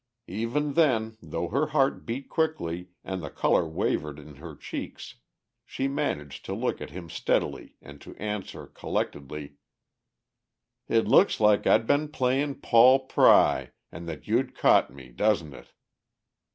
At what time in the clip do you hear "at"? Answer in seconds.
6.81-6.89